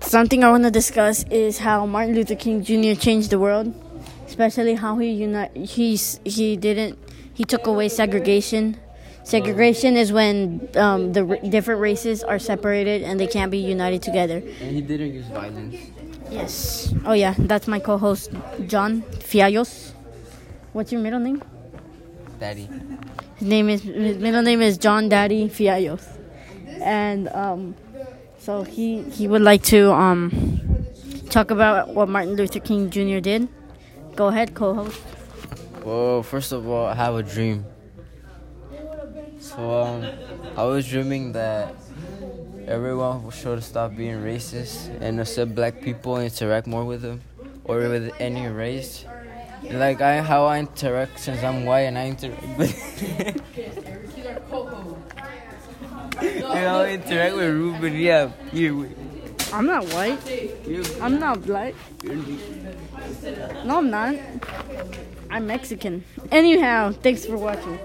[0.00, 2.98] something I want to discuss is how Martin Luther King Jr.
[3.00, 3.74] changed the world,
[4.26, 6.98] especially how he unite he's he didn't
[7.32, 8.76] he took away segregation.
[9.22, 14.02] Segregation is when um, the r- different races are separated and they can't be united
[14.02, 14.38] together.
[14.38, 15.76] And he didn't use violence.
[16.30, 16.92] Yes.
[17.04, 18.30] Oh yeah, that's my co-host
[18.66, 19.92] John Fiallos.
[20.72, 21.42] What's your middle name?
[22.38, 22.68] Daddy.
[23.36, 26.04] His name is his middle name is John Daddy Fiallos,
[26.80, 27.74] and um,
[28.40, 30.32] so he he would like to um
[31.28, 33.20] talk about what Martin Luther King Jr.
[33.20, 33.48] did.
[34.16, 35.00] Go ahead, co-host.
[35.84, 37.64] Well, first of all, I have a dream.
[39.38, 40.06] So, um,
[40.56, 41.74] I was dreaming that
[42.66, 47.20] everyone should stop being racist and accept black people and interact more with them
[47.64, 49.04] or with any race.
[49.70, 52.74] Like I, how I interact since I'm white and I interact with.
[56.20, 57.96] and I interact with Ruben.
[57.96, 58.88] Yeah, you.
[59.52, 60.18] I'm not white.
[60.66, 61.74] you I'm not black.
[63.64, 64.14] No, I'm not.
[65.30, 66.04] I'm Mexican.
[66.30, 67.78] Anyhow, thanks for watching.